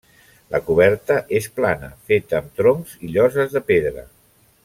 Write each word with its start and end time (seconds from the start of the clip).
La 0.53 0.59
coberta 0.69 1.17
és 1.41 1.49
plana, 1.59 1.91
feta 2.09 2.39
amb 2.39 2.57
troncs 2.63 2.97
i 3.09 3.13
lloses 3.17 3.55
de 3.59 3.65
pedra. 3.71 4.09